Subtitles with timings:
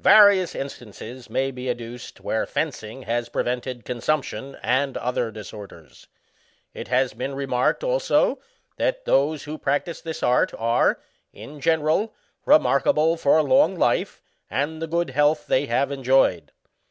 [0.00, 6.06] Various in stances may be adduced where fencing has prevented consumption and other disorders.
[6.74, 8.40] It has been re marked, also,
[8.76, 11.00] that those who practise this art are,
[11.32, 12.14] in general,
[12.44, 14.20] remarkable for long life,
[14.50, 16.52] and the good health they have enjoyed.